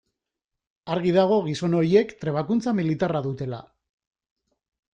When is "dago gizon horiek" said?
1.17-2.15